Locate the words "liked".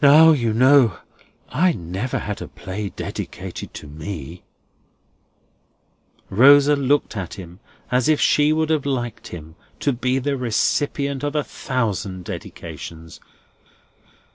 8.86-9.28